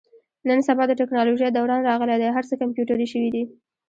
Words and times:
نن 0.47 0.59
سبا 0.67 0.83
د 0.87 0.93
تکنالوژۍ 1.01 1.49
دوران 1.51 1.81
راغلی 1.89 2.15
دی. 2.21 2.27
هر 2.35 2.43
څه 2.49 2.55
کمپیوټري 2.61 3.07
شوي 3.13 3.29
دي. 3.35 3.43